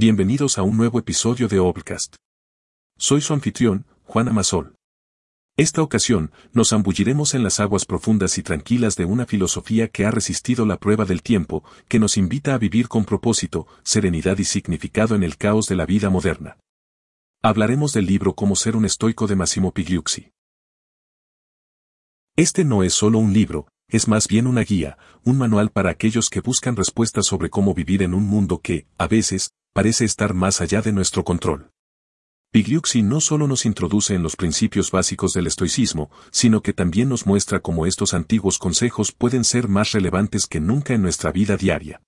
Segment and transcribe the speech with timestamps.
[0.00, 2.14] Bienvenidos a un nuevo episodio de Obcast.
[2.98, 4.76] Soy su anfitrión, Juan Amasol.
[5.56, 10.12] Esta ocasión, nos zambulliremos en las aguas profundas y tranquilas de una filosofía que ha
[10.12, 15.16] resistido la prueba del tiempo, que nos invita a vivir con propósito, serenidad y significado
[15.16, 16.58] en el caos de la vida moderna.
[17.42, 20.30] Hablaremos del libro Cómo ser un estoico de Massimo Pigliucci.
[22.36, 26.30] Este no es solo un libro, es más bien una guía, un manual para aquellos
[26.30, 30.60] que buscan respuestas sobre cómo vivir en un mundo que, a veces, parece estar más
[30.60, 31.70] allá de nuestro control.
[32.50, 37.26] Pigliucci no solo nos introduce en los principios básicos del estoicismo, sino que también nos
[37.26, 42.02] muestra cómo estos antiguos consejos pueden ser más relevantes que nunca en nuestra vida diaria.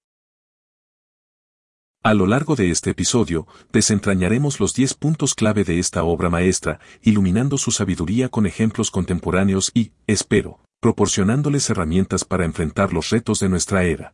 [2.02, 6.80] A lo largo de este episodio, desentrañaremos los 10 puntos clave de esta obra maestra,
[7.02, 13.48] iluminando su sabiduría con ejemplos contemporáneos y, espero, proporcionándoles herramientas para enfrentar los retos de
[13.48, 14.12] nuestra era.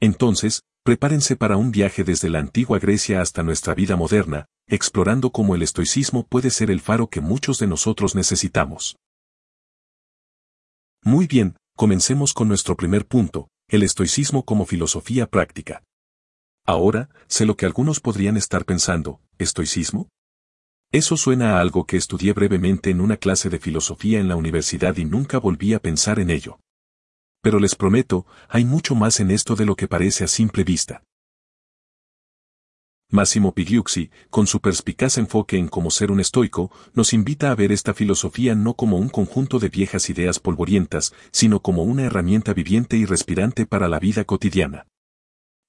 [0.00, 5.54] Entonces, prepárense para un viaje desde la antigua Grecia hasta nuestra vida moderna, explorando cómo
[5.54, 8.96] el estoicismo puede ser el faro que muchos de nosotros necesitamos.
[11.02, 15.82] Muy bien, comencemos con nuestro primer punto, el estoicismo como filosofía práctica.
[16.66, 20.08] Ahora, sé lo que algunos podrían estar pensando, ¿estoicismo?
[20.92, 24.96] Eso suena a algo que estudié brevemente en una clase de filosofía en la universidad
[24.96, 26.58] y nunca volví a pensar en ello
[27.46, 31.04] pero les prometo, hay mucho más en esto de lo que parece a simple vista.
[33.08, 37.70] Massimo Pigliucci, con su perspicaz enfoque en cómo ser un estoico, nos invita a ver
[37.70, 42.96] esta filosofía no como un conjunto de viejas ideas polvorientas, sino como una herramienta viviente
[42.96, 44.88] y respirante para la vida cotidiana.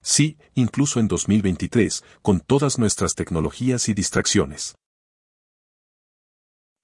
[0.01, 4.79] Sí, incluso en 2023, con todas nuestras tecnologías y distracciones.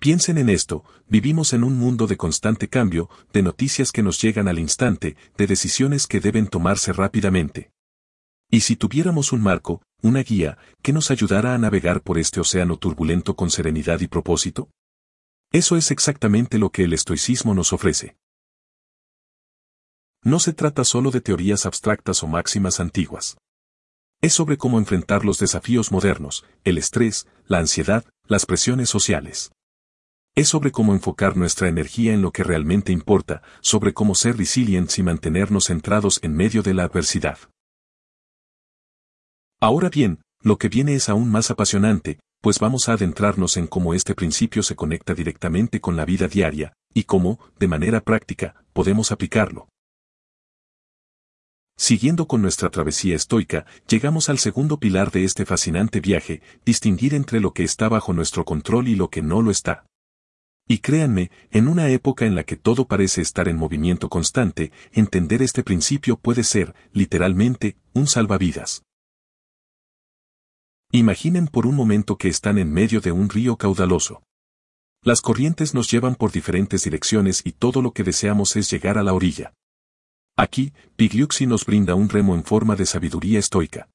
[0.04, 4.50] Piensen en esto, vivimos en un mundo de constante cambio, de noticias que nos llegan
[4.50, 7.72] al instante, de decisiones que deben tomarse rápidamente.
[8.52, 12.76] ¿Y si tuviéramos un marco, una guía, que nos ayudara a navegar por este océano
[12.76, 14.70] turbulento con serenidad y propósito?
[15.54, 18.18] Eso es exactamente lo que el estoicismo nos ofrece.
[20.22, 23.38] No se trata solo de teorías abstractas o máximas antiguas.
[24.22, 29.54] Es sobre cómo enfrentar los desafíos modernos, el estrés, la ansiedad, las presiones sociales.
[30.36, 34.98] Es sobre cómo enfocar nuestra energía en lo que realmente importa, sobre cómo ser resilientes
[34.98, 37.38] y mantenernos centrados en medio de la adversidad.
[39.62, 43.94] Ahora bien, lo que viene es aún más apasionante, pues vamos a adentrarnos en cómo
[43.94, 49.12] este principio se conecta directamente con la vida diaria, y cómo, de manera práctica, podemos
[49.12, 49.70] aplicarlo.
[51.78, 57.40] Siguiendo con nuestra travesía estoica, llegamos al segundo pilar de este fascinante viaje, distinguir entre
[57.40, 59.86] lo que está bajo nuestro control y lo que no lo está.
[60.68, 65.42] Y créanme, en una época en la que todo parece estar en movimiento constante, entender
[65.42, 68.84] este principio puede ser, literalmente, un salvavidas.
[70.92, 74.24] Imaginen por un momento que están en medio de un río caudaloso.
[75.02, 79.04] Las corrientes nos llevan por diferentes direcciones y todo lo que deseamos es llegar a
[79.04, 79.54] la orilla.
[80.38, 83.90] Aquí, Pigliucci nos brinda un remo en forma de sabiduría estoica.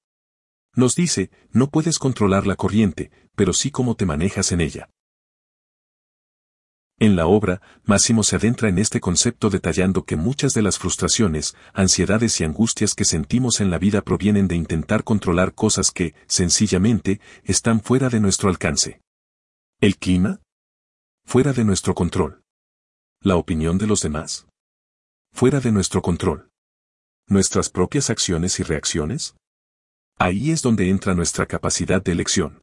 [0.75, 4.91] Nos dice, no puedes controlar la corriente, pero sí cómo te manejas en ella.
[7.01, 11.55] En la obra, Máximo se adentra en este concepto detallando que muchas de las frustraciones,
[11.73, 17.21] ansiedades y angustias que sentimos en la vida provienen de intentar controlar cosas que, sencillamente,
[17.45, 19.01] están fuera de nuestro alcance.
[19.81, 20.41] ¿El clima?
[21.25, 22.43] Fuera de nuestro control.
[23.21, 24.49] ¿La opinión de los demás?
[25.33, 26.51] Fuera de nuestro control.
[27.29, 29.37] ¿Nuestras propias acciones y reacciones?
[30.19, 32.61] Ahí es donde entra nuestra capacidad de elección.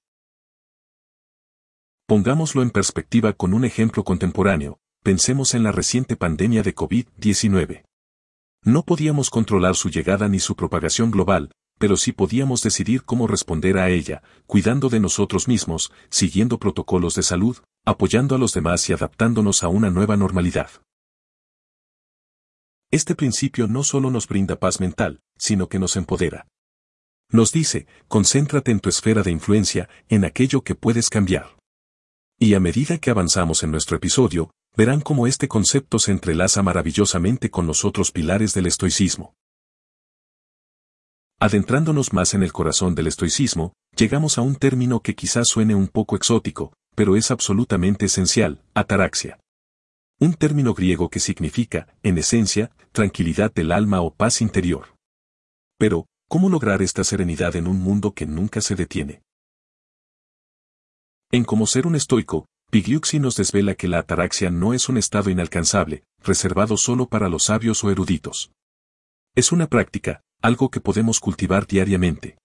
[2.08, 7.84] Pongámoslo en perspectiva con un ejemplo contemporáneo, pensemos en la reciente pandemia de COVID-19.
[8.64, 13.80] No podíamos controlar su llegada ni su propagación global, pero sí podíamos decidir cómo responder
[13.80, 18.94] a ella, cuidando de nosotros mismos, siguiendo protocolos de salud, apoyando a los demás y
[18.94, 20.70] adaptándonos a una nueva normalidad.
[22.92, 26.46] Este principio no solo nos brinda paz mental, sino que nos empodera.
[27.32, 31.55] Nos dice, concéntrate en tu esfera de influencia, en aquello que puedes cambiar.
[32.38, 37.50] Y a medida que avanzamos en nuestro episodio, verán cómo este concepto se entrelaza maravillosamente
[37.50, 39.34] con los otros pilares del estoicismo.
[41.40, 45.88] Adentrándonos más en el corazón del estoicismo, llegamos a un término que quizás suene un
[45.88, 49.40] poco exótico, pero es absolutamente esencial, ataraxia.
[50.20, 54.96] Un término griego que significa, en esencia, tranquilidad del alma o paz interior.
[55.78, 59.25] Pero, ¿cómo lograr esta serenidad en un mundo que nunca se detiene?
[61.36, 65.30] En Como ser un estoico, Pigliucci nos desvela que la ataraxia no es un estado
[65.30, 68.54] inalcanzable, reservado solo para los sabios o eruditos.
[69.36, 72.38] Es una práctica, algo que podemos cultivar diariamente.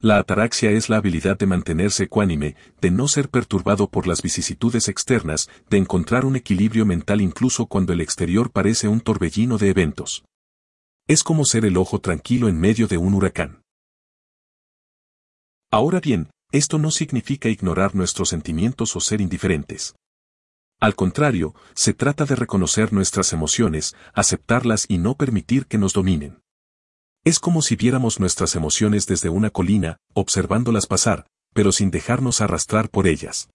[0.00, 4.88] La ataraxia es la habilidad de mantenerse ecuánime, de no ser perturbado por las vicisitudes
[4.88, 10.24] externas, de encontrar un equilibrio mental incluso cuando el exterior parece un torbellino de eventos.
[11.06, 13.62] Es como ser el ojo tranquilo en medio de un huracán.
[15.70, 19.94] Ahora bien, esto no significa ignorar nuestros sentimientos o ser indiferentes.
[20.80, 26.40] Al contrario, se trata de reconocer nuestras emociones, aceptarlas y no permitir que nos dominen.
[27.22, 32.88] Es como si viéramos nuestras emociones desde una colina, observándolas pasar, pero sin dejarnos arrastrar
[32.88, 33.50] por ellas.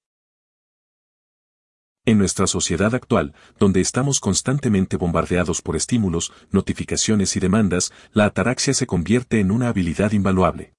[2.06, 8.76] En nuestra sociedad actual, donde estamos constantemente bombardeados por estímulos, notificaciones y demandas, la ataraxia
[8.76, 10.75] se convierte en una habilidad invaluable.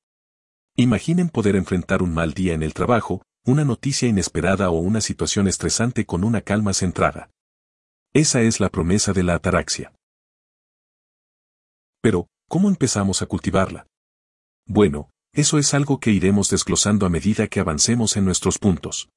[0.76, 5.48] Imaginen poder enfrentar un mal día en el trabajo, una noticia inesperada o una situación
[5.48, 7.30] estresante con una calma centrada.
[8.12, 9.92] Esa es la promesa de la ataraxia.
[12.00, 13.88] Pero, ¿Cómo empezamos a cultivarla?
[14.66, 19.08] Bueno, eso es algo que iremos desglosando a medida que avancemos en nuestros puntos.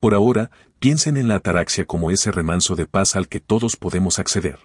[0.00, 4.20] Por ahora, piensen en la ataraxia como ese remanso de paz al que todos podemos
[4.20, 4.60] acceder.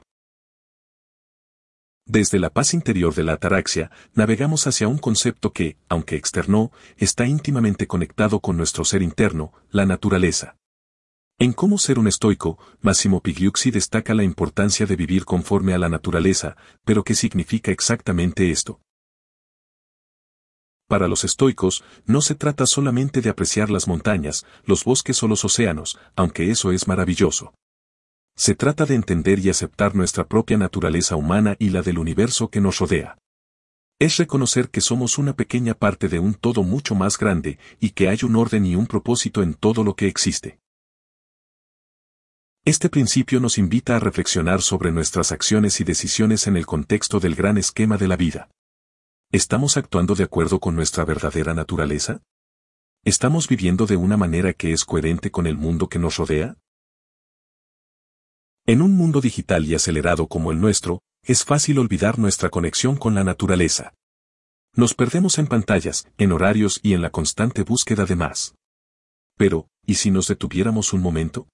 [2.10, 7.28] Desde la paz interior de la ataraxia, navegamos hacia un concepto que, aunque externo, está
[7.28, 10.58] íntimamente conectado con nuestro ser interno, la naturaleza.
[11.38, 15.88] En Cómo ser un estoico, Massimo Pigliucci destaca la importancia de vivir conforme a la
[15.88, 18.82] naturaleza, pero ¿qué significa exactamente esto?
[20.88, 25.46] Para los estoicos, no se trata solamente de apreciar las montañas, los bosques o los
[25.46, 27.54] océanos, aunque eso es maravilloso.
[28.40, 32.62] Se trata de entender y aceptar nuestra propia naturaleza humana y la del universo que
[32.62, 33.18] nos rodea.
[34.00, 38.08] Es reconocer que somos una pequeña parte de un todo mucho más grande y que
[38.08, 40.62] hay un orden y un propósito en todo lo que existe.
[42.64, 47.36] Este principio nos invita a reflexionar sobre nuestras acciones y decisiones en el contexto del
[47.36, 48.50] gran esquema de la vida.
[49.34, 52.22] ¿Estamos actuando de acuerdo con nuestra verdadera naturaleza?
[53.04, 56.56] ¿Estamos viviendo de una manera que es coherente con el mundo que nos rodea?
[58.70, 63.16] En un mundo digital y acelerado como el nuestro, es fácil olvidar nuestra conexión con
[63.16, 63.96] la naturaleza.
[64.76, 68.54] Nos perdemos en pantallas, en horarios y en la constante búsqueda de más.
[69.38, 71.48] Pero, ¿y si nos detuviéramos un momento?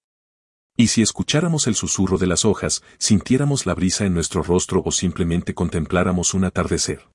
[0.76, 4.92] Y si escucháramos el susurro de las hojas, sintiéramos la brisa en nuestro rostro o
[4.92, 7.08] simplemente contempláramos un atardecer.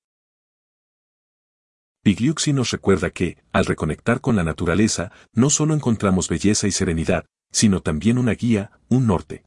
[2.01, 7.25] Pigliucci nos recuerda que, al reconectar con la naturaleza, no solo encontramos belleza y serenidad,
[7.51, 9.43] sino también una guía, un norte.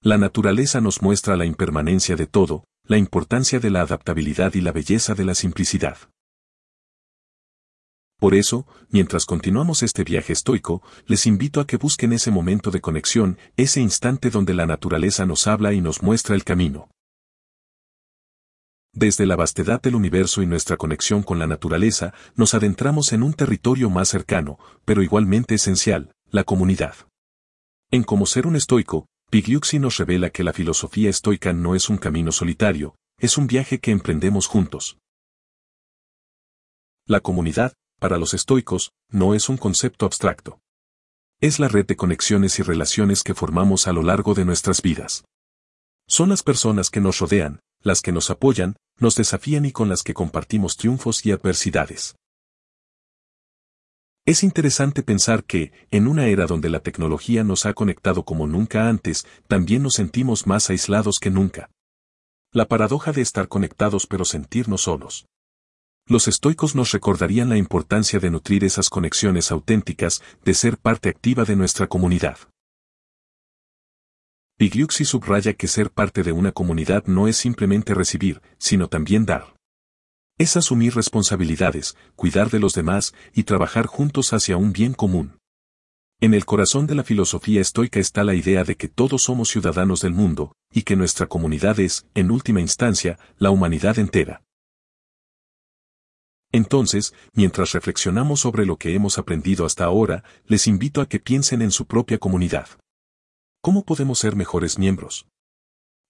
[0.00, 4.70] La naturaleza nos muestra la impermanencia de todo, la importancia de la adaptabilidad y la
[4.70, 5.98] belleza de la simplicidad.
[8.20, 12.80] Por eso, mientras continuamos este viaje estoico, les invito a que busquen ese momento de
[12.80, 16.88] conexión, ese instante donde la naturaleza nos habla y nos muestra el camino.
[18.92, 23.34] Desde la vastedad del universo y nuestra conexión con la naturaleza, nos adentramos en un
[23.34, 26.94] territorio más cercano, pero igualmente esencial, la comunidad.
[27.90, 31.98] En Como ser un estoico, Pigliucci nos revela que la filosofía estoica no es un
[31.98, 34.96] camino solitario, es un viaje que emprendemos juntos.
[37.04, 40.60] La comunidad, para los estoicos, no es un concepto abstracto.
[41.40, 45.24] Es la red de conexiones y relaciones que formamos a lo largo de nuestras vidas.
[46.06, 50.02] Son las personas que nos rodean, las que nos apoyan, nos desafían y con las
[50.02, 52.16] que compartimos triunfos y adversidades.
[54.28, 58.90] Es interesante pensar que, en una era donde la tecnología nos ha conectado como nunca
[58.90, 61.70] antes, también nos sentimos más aislados que nunca.
[62.52, 65.24] La paradoja de estar conectados pero sentirnos solos
[66.08, 71.44] los estoicos nos recordarían la importancia de nutrir esas conexiones auténticas, de ser parte activa
[71.44, 72.38] de nuestra comunidad.
[74.56, 79.57] Pigliucci subraya que ser parte de una comunidad no es simplemente recibir, sino también dar.
[80.38, 85.36] Es asumir responsabilidades, cuidar de los demás y trabajar juntos hacia un bien común.
[86.20, 90.00] En el corazón de la filosofía estoica está la idea de que todos somos ciudadanos
[90.00, 94.42] del mundo, y que nuestra comunidad es, en última instancia, la humanidad entera.
[96.50, 101.62] Entonces, mientras reflexionamos sobre lo que hemos aprendido hasta ahora, les invito a que piensen
[101.62, 102.68] en su propia comunidad.
[103.60, 105.27] ¿Cómo podemos ser mejores miembros?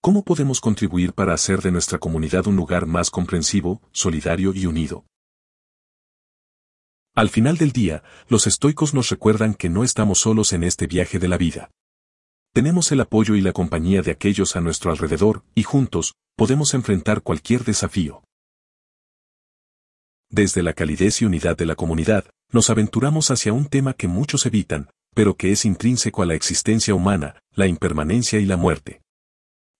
[0.09, 5.05] ¿Cómo podemos contribuir para hacer de nuestra comunidad un lugar más comprensivo, solidario y unido?
[7.15, 11.19] Al final del día, los estoicos nos recuerdan que no estamos solos en este viaje
[11.19, 11.71] de la vida.
[12.55, 17.21] Tenemos el apoyo y la compañía de aquellos a nuestro alrededor, y juntos, podemos enfrentar
[17.21, 18.25] cualquier desafío.
[20.31, 24.47] Desde la calidez y unidad de la comunidad, nos aventuramos hacia un tema que muchos
[24.47, 29.03] evitan, pero que es intrínseco a la existencia humana, la impermanencia y la muerte.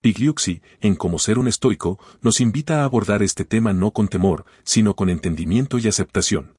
[0.01, 4.45] Pigliucci, en Cómo ser un estoico, nos invita a abordar este tema no con temor,
[4.63, 6.57] sino con entendimiento y aceptación.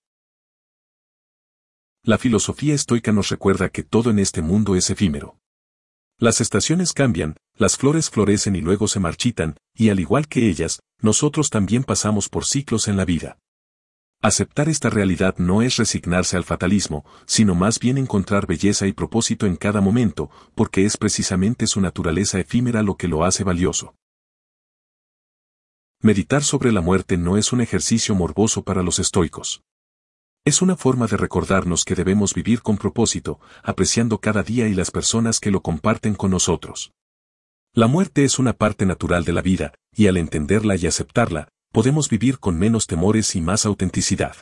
[2.04, 5.38] La filosofía estoica nos recuerda que todo en este mundo es efímero.
[6.18, 10.82] Las estaciones cambian, las flores florecen y luego se marchitan, y al igual que ellas,
[11.02, 13.38] nosotros también pasamos por ciclos en la vida.
[14.22, 19.46] Aceptar esta realidad no es resignarse al fatalismo, sino más bien encontrar belleza y propósito
[19.46, 23.96] en cada momento, porque es precisamente su naturaleza efímera lo que lo hace valioso.
[26.02, 29.64] Meditar sobre la muerte no es un ejercicio morboso para los estoicos.
[30.44, 34.92] Es una forma de recordarnos que debemos vivir con propósito, apreciando cada día y las
[34.92, 36.92] personas que lo comparten con nosotros.
[37.74, 42.10] La muerte es una parte natural de la vida, y al entenderla y aceptarla, podemos
[42.10, 44.36] vivir con menos temores y más autenticidad.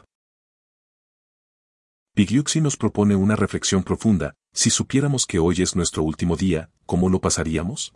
[2.14, 7.10] Pigliucci nos propone una reflexión profunda, si supiéramos que hoy es nuestro último día, ¿cómo
[7.10, 7.94] lo pasaríamos?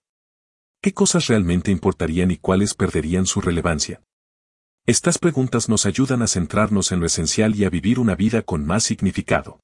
[0.81, 4.03] ¿Qué cosas realmente importarían y cuáles perderían su relevancia?
[4.85, 8.65] Estas preguntas nos ayudan a centrarnos en lo esencial y a vivir una vida con
[8.65, 9.59] más significado.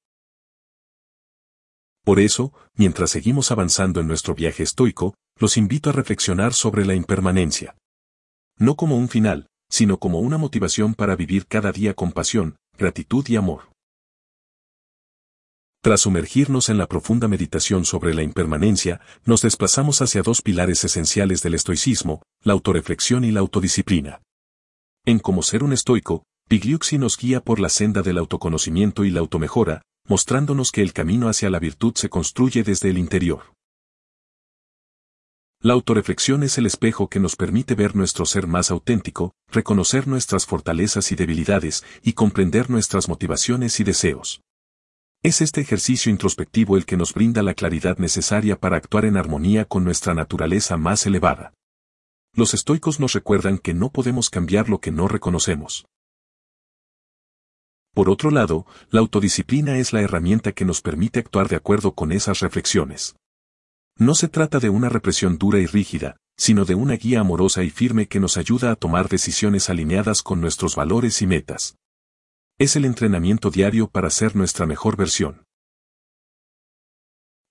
[2.03, 6.95] Por eso, mientras seguimos avanzando en nuestro viaje estoico, los invito a reflexionar sobre la
[6.95, 7.75] impermanencia.
[8.57, 13.27] No como un final, sino como una motivación para vivir cada día con pasión, gratitud
[13.27, 13.69] y amor.
[15.81, 21.41] Tras sumergirnos en la profunda meditación sobre la impermanencia, nos desplazamos hacia dos pilares esenciales
[21.41, 24.21] del estoicismo, la autoreflexión y la autodisciplina.
[25.05, 29.19] En Cómo ser un estoico, Pigliucci nos guía por la senda del autoconocimiento y la
[29.21, 33.56] automejora, mostrándonos que el camino hacia la virtud se construye desde el interior.
[35.59, 40.45] La autoreflexión es el espejo que nos permite ver nuestro ser más auténtico, reconocer nuestras
[40.45, 44.41] fortalezas y debilidades y comprender nuestras motivaciones y deseos.
[45.23, 49.65] Es este ejercicio introspectivo el que nos brinda la claridad necesaria para actuar en armonía
[49.65, 51.53] con nuestra naturaleza más elevada.
[52.35, 55.87] Los estoicos nos recuerdan que no podemos cambiar lo que no reconocemos.
[57.95, 62.11] Por otro lado, la autodisciplina es la herramienta que nos permite actuar de acuerdo con
[62.11, 63.16] esas reflexiones.
[63.99, 67.71] No se trata de una represión dura y rígida, sino de una guía amorosa y
[67.71, 71.77] firme que nos ayuda a tomar decisiones alineadas con nuestros valores y metas.
[72.59, 75.43] Es el entrenamiento diario para ser nuestra mejor versión.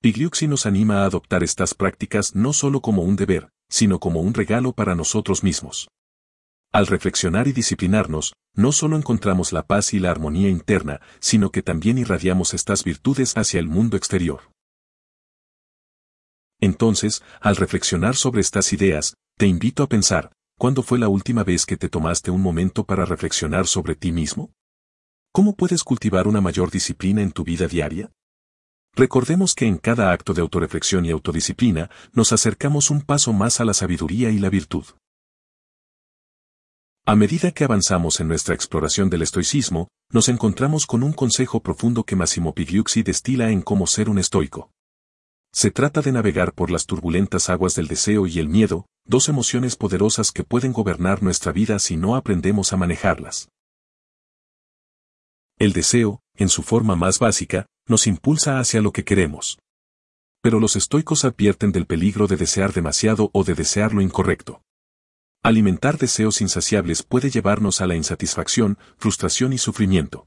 [0.02, 4.32] Pigliucci nos anima a adoptar estas prácticas no solo como un deber, sino como un
[4.32, 5.88] regalo para nosotros mismos.
[6.72, 11.62] Al reflexionar y disciplinarnos, no solo encontramos la paz y la armonía interna, sino que
[11.62, 14.42] también irradiamos estas virtudes hacia el mundo exterior.
[16.60, 21.66] Entonces, al reflexionar sobre estas ideas, te invito a pensar, ¿cuándo fue la última vez
[21.66, 24.52] que te tomaste un momento para reflexionar sobre ti mismo?
[25.32, 28.10] ¿Cómo puedes cultivar una mayor disciplina en tu vida diaria?
[28.94, 33.66] Recordemos que en cada acto de autoreflexión y autodisciplina nos acercamos un paso más a
[33.66, 34.86] la sabiduría y la virtud.
[37.04, 42.04] A medida que avanzamos en nuestra exploración del estoicismo, nos encontramos con un consejo profundo
[42.04, 44.70] que Massimo Pigliucci destila en cómo ser un estoico.
[45.56, 49.74] Se trata de navegar por las turbulentas aguas del deseo y el miedo, dos emociones
[49.74, 53.48] poderosas que pueden gobernar nuestra vida si no aprendemos a manejarlas.
[55.58, 59.58] El deseo, en su forma más básica, nos impulsa hacia lo que queremos.
[60.42, 64.60] Pero los estoicos advierten del peligro de desear demasiado o de desear lo incorrecto.
[65.42, 70.26] Alimentar deseos insaciables puede llevarnos a la insatisfacción, frustración y sufrimiento.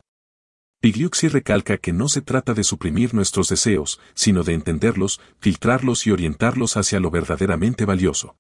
[0.82, 6.12] Pigliucci recalca que no se trata de suprimir nuestros deseos, sino de entenderlos, filtrarlos y
[6.12, 8.38] orientarlos hacia lo verdaderamente valioso.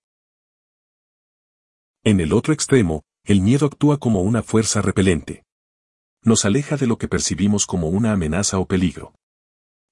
[2.05, 5.43] En el otro extremo, el miedo actúa como una fuerza repelente.
[6.23, 9.13] Nos aleja de lo que percibimos como una amenaza o peligro.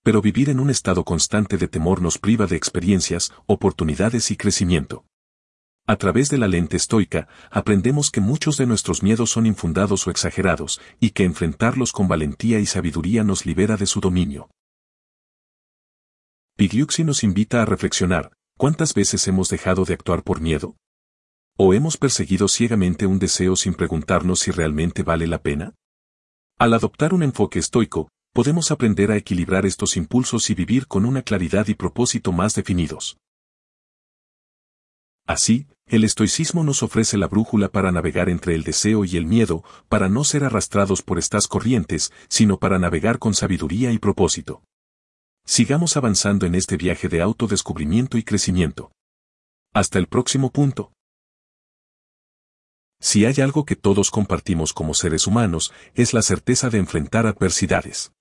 [0.01, 5.03] Pero vivir en un estado constante de temor nos priva de experiencias, oportunidades y crecimiento.
[5.89, 10.11] A través de la lente estoica, aprendemos que muchos de nuestros miedos son infundados o
[10.11, 14.49] exagerados, y que enfrentarlos con valentía y sabiduría nos libera de su dominio.
[16.57, 20.75] Pigliucci nos invita a reflexionar, ¿cuántas veces hemos dejado de actuar por miedo?
[21.55, 25.73] ¿O hemos perseguido ciegamente un deseo sin preguntarnos si realmente vale la pena?
[26.57, 31.21] Al adoptar un enfoque estoico, podemos aprender a equilibrar estos impulsos y vivir con una
[31.21, 33.17] claridad y propósito más definidos.
[35.25, 39.63] Así, el estoicismo nos ofrece la brújula para navegar entre el deseo y el miedo,
[39.87, 44.61] para no ser arrastrados por estas corrientes, sino para navegar con sabiduría y propósito.
[45.45, 48.91] Sigamos avanzando en este viaje de autodescubrimiento y crecimiento.
[49.73, 50.91] Hasta el próximo punto.
[52.99, 58.11] Si hay algo que todos compartimos como seres humanos, es la certeza de enfrentar adversidades.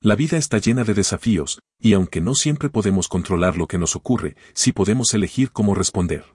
[0.00, 3.96] La vida está llena de desafíos, y aunque no siempre podemos controlar lo que nos
[3.96, 6.33] ocurre, sí podemos elegir cómo responder.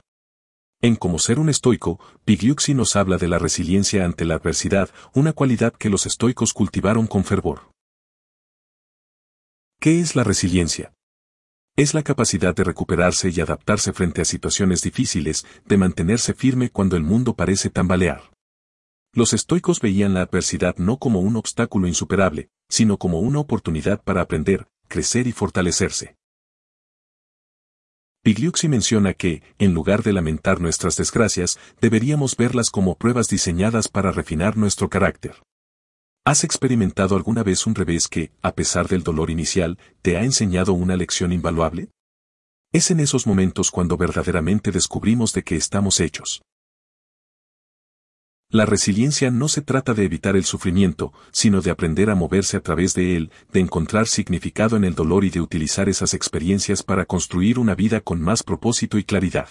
[0.82, 5.34] En Como ser un estoico, Pigliucci nos habla de la resiliencia ante la adversidad, una
[5.34, 7.74] cualidad que los estoicos cultivaron con fervor.
[9.82, 10.94] ¿Qué es la resiliencia?
[11.76, 16.96] Es la capacidad de recuperarse y adaptarse frente a situaciones difíciles, de mantenerse firme cuando
[16.96, 18.32] el mundo parece tambalear.
[19.14, 24.22] Los estoicos veían la adversidad no como un obstáculo insuperable, sino como una oportunidad para
[24.22, 26.19] aprender, crecer y fortalecerse.
[28.22, 34.12] Pigliucci menciona que, en lugar de lamentar nuestras desgracias, deberíamos verlas como pruebas diseñadas para
[34.12, 35.42] refinar nuestro carácter.
[36.26, 40.74] ¿Has experimentado alguna vez un revés que, a pesar del dolor inicial, te ha enseñado
[40.74, 41.92] una lección invaluable?
[42.74, 46.42] Es en esos momentos cuando verdaderamente descubrimos de qué estamos hechos.
[48.52, 52.62] La resiliencia no se trata de evitar el sufrimiento, sino de aprender a moverse a
[52.62, 57.06] través de él, de encontrar significado en el dolor y de utilizar esas experiencias para
[57.06, 59.50] construir una vida con más propósito y claridad.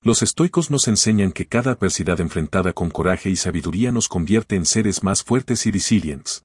[0.00, 4.64] Los estoicos nos enseñan que cada adversidad enfrentada con coraje y sabiduría nos convierte en
[4.64, 6.44] seres más fuertes y resilientes.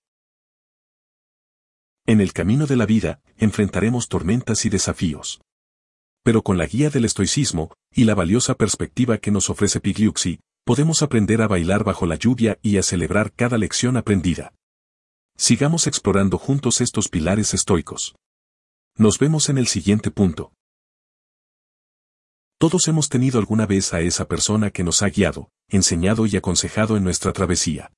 [2.05, 5.39] En el camino de la vida, enfrentaremos tormentas y desafíos.
[6.23, 11.01] Pero con la guía del estoicismo, y la valiosa perspectiva que nos ofrece Pigliucci, podemos
[11.01, 14.53] aprender a bailar bajo la lluvia y a celebrar cada lección aprendida.
[15.35, 18.15] Sigamos explorando juntos estos pilares estoicos.
[18.95, 20.53] Nos vemos en el siguiente punto.
[22.59, 26.95] Todos hemos tenido alguna vez a esa persona que nos ha guiado, enseñado y aconsejado
[26.95, 27.91] en nuestra travesía.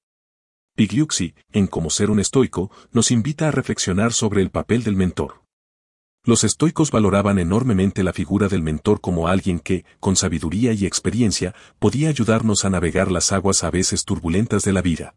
[0.76, 5.45] Pigliucci, en Cómo ser un estoico, nos invita a reflexionar sobre el papel del mentor.
[6.26, 11.54] Los estoicos valoraban enormemente la figura del mentor como alguien que, con sabiduría y experiencia,
[11.78, 15.16] podía ayudarnos a navegar las aguas a veces turbulentas de la vida.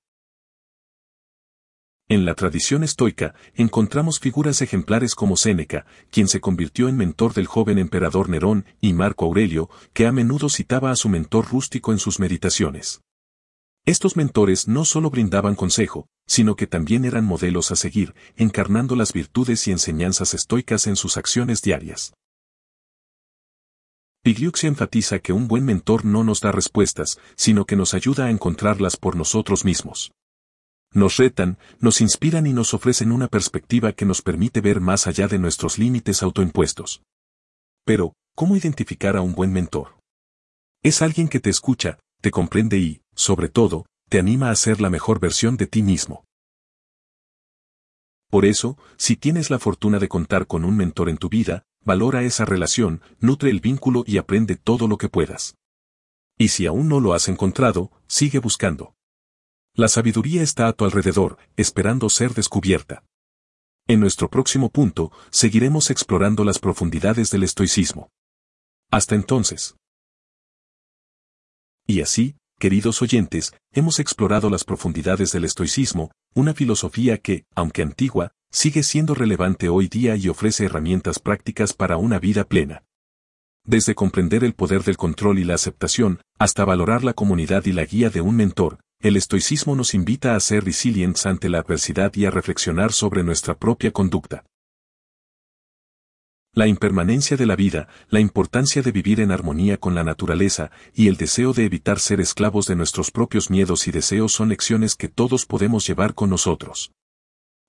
[2.11, 7.47] En la tradición estoica, encontramos figuras ejemplares como Séneca, quien se convirtió en mentor del
[7.47, 11.99] joven emperador Nerón, y Marco Aurelio, que a menudo citaba a su mentor rústico en
[11.99, 13.01] sus meditaciones.
[13.89, 19.15] Estos mentores no solo brindaban consejo, sino que también eran modelos a seguir, encarnando las
[19.15, 22.13] virtudes y enseñanzas estoicas en sus acciones diarias.
[24.23, 28.31] Pigliucci enfatiza que un buen mentor no nos da respuestas, sino que nos ayuda a
[28.31, 30.13] encontrarlas por nosotros mismos.
[30.93, 35.29] Nos retan, nos inspiran y nos ofrecen una perspectiva que nos permite ver más allá
[35.29, 37.01] de nuestros límites autoimpuestos.
[37.87, 39.97] Pero, ¿cómo identificar a un buen mentor?
[40.83, 44.91] Es alguien que te escucha, te comprende y, sobre todo, te anima a ser la
[44.91, 46.25] mejor versión de ti mismo.
[48.31, 52.23] Por eso, si tienes la fortuna de contar con un mentor en tu vida, valora
[52.23, 55.57] esa relación, nutre el vínculo y aprende todo lo que puedas.
[56.39, 58.95] Y si aún no lo has encontrado, sigue buscando.
[59.75, 63.03] La sabiduría está a tu alrededor, esperando ser descubierta.
[63.89, 68.11] En nuestro próximo punto, seguiremos explorando las profundidades del estoicismo.
[68.93, 69.75] Hasta entonces.
[71.85, 78.33] Y así, queridos oyentes, hemos explorado las profundidades del estoicismo, una filosofía que, aunque antigua,
[78.51, 82.83] sigue siendo relevante hoy día y ofrece herramientas prácticas para una vida plena.
[83.65, 87.85] Desde comprender el poder del control y la aceptación, hasta valorar la comunidad y la
[87.85, 92.25] guía de un mentor, el estoicismo nos invita a ser resilientes ante la adversidad y
[92.25, 94.45] a reflexionar sobre nuestra propia conducta
[96.53, 101.09] la impermanencia de la vida, la importancia de vivir en armonía con la naturaleza y
[101.09, 105.09] el deseo de evitar ser esclavos de nuestros propios miedos y deseos son lecciones que
[105.09, 106.93] todos podemos llevar con nosotros.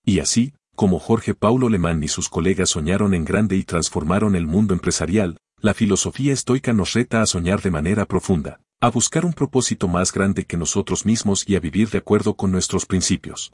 [0.06, 4.48] Y así, como Jorge Paulo Lemán y sus colegas soñaron en grande y transformaron el
[4.48, 9.34] mundo empresarial, la filosofía estoica nos reta a soñar de manera profunda, a buscar un
[9.34, 13.52] propósito más grande que nosotros mismos y a vivir de acuerdo con nuestros principios.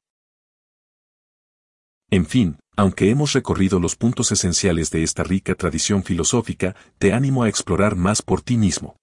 [2.11, 7.43] En fin, aunque hemos recorrido los puntos esenciales de esta rica tradición filosófica, te animo
[7.43, 8.97] a explorar más por ti mismo.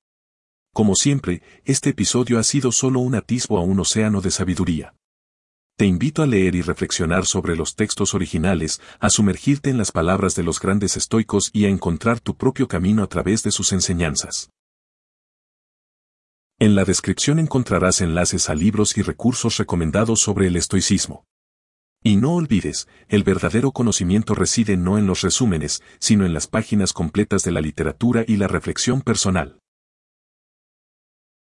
[0.74, 4.94] Como siempre, este episodio ha sido solo un atisbo a un océano de sabiduría.
[5.76, 10.34] Te invito a leer y reflexionar sobre los textos originales, a sumergirte en las palabras
[10.34, 14.50] de los grandes estoicos y a encontrar tu propio camino a través de sus enseñanzas.
[16.58, 21.24] En la descripción encontrarás enlaces a libros y recursos recomendados sobre el estoicismo.
[22.02, 26.92] Y no olvides, el verdadero conocimiento reside no en los resúmenes, sino en las páginas
[26.92, 29.58] completas de la literatura y la reflexión personal.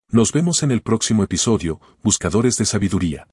[0.10, 3.27] Nos vemos en el próximo episodio, Buscadores de Sabiduría.